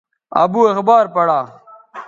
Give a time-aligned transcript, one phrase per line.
[0.43, 1.39] ابو اخبار پڑا